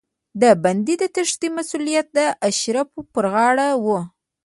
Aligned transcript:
د 0.41 0.43
بندي 0.63 0.95
د 0.99 1.03
تېښتې 1.15 1.47
مسوولیت 1.57 2.07
د 2.17 2.19
اشرافو 2.47 2.99
پر 3.13 3.25
غاړه 3.33 3.67
و. 3.83 3.85